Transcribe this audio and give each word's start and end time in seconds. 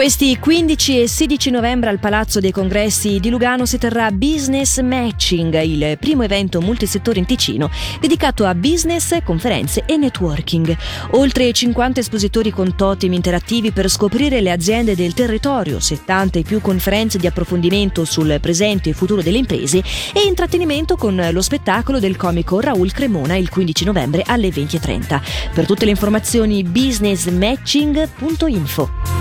Questi 0.00 0.38
15 0.38 1.02
e 1.02 1.06
16 1.06 1.50
novembre 1.50 1.90
al 1.90 1.98
Palazzo 1.98 2.40
dei 2.40 2.52
Congressi 2.52 3.20
di 3.20 3.28
Lugano 3.28 3.66
si 3.66 3.76
terrà 3.76 4.10
Business 4.10 4.80
Matching, 4.80 5.60
il 5.60 5.98
primo 6.00 6.22
evento 6.22 6.62
multisettore 6.62 7.18
in 7.18 7.26
Ticino 7.26 7.70
dedicato 8.00 8.46
a 8.46 8.54
business, 8.54 9.22
conferenze 9.22 9.82
e 9.84 9.98
networking. 9.98 10.74
Oltre 11.10 11.52
50 11.52 12.00
espositori 12.00 12.50
con 12.50 12.76
totem 12.76 13.12
interattivi 13.12 13.72
per 13.72 13.90
scoprire 13.90 14.40
le 14.40 14.50
aziende 14.50 14.96
del 14.96 15.12
territorio, 15.12 15.78
70 15.78 16.38
e 16.38 16.44
più 16.44 16.62
conferenze 16.62 17.18
di 17.18 17.26
approfondimento 17.26 18.06
sul 18.06 18.38
presente 18.40 18.88
e 18.88 18.94
futuro 18.94 19.20
delle 19.20 19.36
imprese 19.36 19.84
e 20.14 20.22
intrattenimento 20.26 20.96
con 20.96 21.28
lo 21.30 21.42
spettacolo 21.42 21.98
del 21.98 22.16
comico 22.16 22.58
Raul 22.58 22.90
Cremona 22.90 23.36
il 23.36 23.50
15 23.50 23.84
novembre 23.84 24.22
alle 24.24 24.48
20.30. 24.48 25.20
Per 25.52 25.66
tutte 25.66 25.84
le 25.84 25.90
informazioni 25.90 26.62
businessmatching.info. 26.62 29.19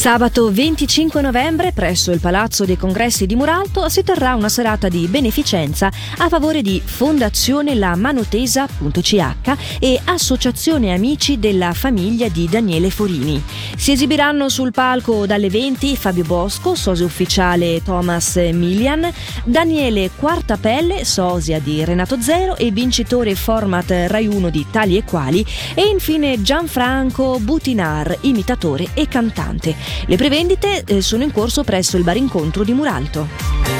Sabato 0.00 0.50
25 0.50 1.20
novembre 1.20 1.72
presso 1.72 2.10
il 2.10 2.20
Palazzo 2.20 2.64
dei 2.64 2.78
Congressi 2.78 3.26
di 3.26 3.34
Muralto 3.34 3.86
si 3.90 4.02
terrà 4.02 4.34
una 4.34 4.48
serata 4.48 4.88
di 4.88 5.06
beneficenza 5.08 5.92
a 6.16 6.28
favore 6.30 6.62
di 6.62 6.80
Fondazione 6.82 7.74
La 7.74 7.94
Manotesa.ch 7.96 9.56
e 9.78 10.00
Associazione 10.02 10.94
Amici 10.94 11.38
della 11.38 11.74
famiglia 11.74 12.28
di 12.28 12.48
Daniele 12.48 12.88
Forini. 12.88 13.44
Si 13.76 13.92
esibiranno 13.92 14.48
sul 14.48 14.72
palco 14.72 15.26
dalle 15.26 15.50
20 15.50 15.94
Fabio 15.96 16.24
Bosco, 16.24 16.74
sosia 16.74 17.04
ufficiale 17.04 17.82
Thomas 17.82 18.36
Milian, 18.36 19.06
Daniele 19.44 20.12
Quartapelle, 20.16 21.04
sosia 21.04 21.60
di 21.60 21.84
Renato 21.84 22.18
Zero 22.22 22.56
e 22.56 22.70
vincitore 22.70 23.34
format 23.34 23.90
Rai 24.06 24.26
1 24.26 24.48
di 24.48 24.64
Tali 24.70 24.96
e 24.96 25.04
Quali 25.04 25.44
e 25.74 25.88
infine 25.88 26.40
Gianfranco 26.40 27.38
Butinar, 27.38 28.16
imitatore 28.22 28.88
e 28.94 29.06
cantante. 29.06 29.89
Le 30.06 30.16
prevendite 30.16 30.84
eh, 30.86 31.00
sono 31.00 31.22
in 31.22 31.32
corso 31.32 31.64
presso 31.64 31.96
il 31.96 32.04
bar 32.04 32.16
incontro 32.16 32.64
di 32.64 32.72
Muralto. 32.72 33.79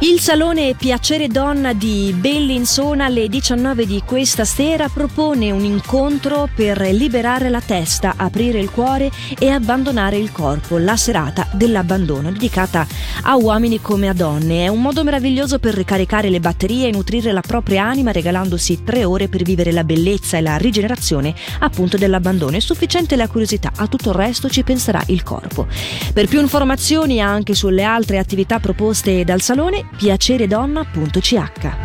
Il 0.00 0.20
Salone 0.20 0.76
Piacere 0.76 1.26
Donna 1.26 1.72
di 1.72 2.14
Bellinzona 2.16 3.06
alle 3.06 3.26
19 3.26 3.84
di 3.84 4.00
questa 4.06 4.44
sera 4.44 4.88
propone 4.88 5.50
un 5.50 5.64
incontro 5.64 6.48
per 6.54 6.80
liberare 6.92 7.48
la 7.48 7.60
testa, 7.60 8.14
aprire 8.16 8.60
il 8.60 8.70
cuore 8.70 9.10
e 9.36 9.48
abbandonare 9.48 10.16
il 10.16 10.30
corpo, 10.30 10.78
la 10.78 10.96
serata 10.96 11.48
dell'abbandono 11.52 12.30
dedicata 12.30 12.86
a 13.22 13.34
uomini 13.34 13.80
come 13.80 14.08
a 14.08 14.12
donne. 14.12 14.66
È 14.66 14.68
un 14.68 14.80
modo 14.80 15.02
meraviglioso 15.02 15.58
per 15.58 15.74
ricaricare 15.74 16.30
le 16.30 16.38
batterie 16.38 16.86
e 16.86 16.92
nutrire 16.92 17.32
la 17.32 17.40
propria 17.40 17.84
anima 17.84 18.12
regalandosi 18.12 18.84
tre 18.84 19.02
ore 19.02 19.26
per 19.26 19.42
vivere 19.42 19.72
la 19.72 19.82
bellezza 19.82 20.36
e 20.36 20.42
la 20.42 20.58
rigenerazione 20.58 21.34
appunto 21.58 21.96
dell'abbandono. 21.96 22.56
È 22.56 22.60
sufficiente 22.60 23.16
la 23.16 23.26
curiosità, 23.26 23.72
a 23.74 23.88
tutto 23.88 24.10
il 24.10 24.14
resto 24.14 24.48
ci 24.48 24.62
penserà 24.62 25.02
il 25.06 25.24
corpo. 25.24 25.66
Per 26.14 26.28
più 26.28 26.40
informazioni 26.40 27.20
anche 27.20 27.56
sulle 27.56 27.82
altre 27.82 28.18
attività 28.18 28.60
proposte 28.60 29.24
dal 29.24 29.40
Salone 29.40 29.86
piaceredonna.ch. 29.96 31.76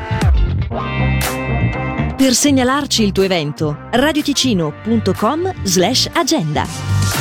Per 2.15 2.33
segnalarci 2.33 3.03
il 3.03 3.11
tuo 3.11 3.23
evento, 3.23 3.87
radioticino.com 3.91 5.53
slash 5.63 6.09
agenda. 6.13 7.11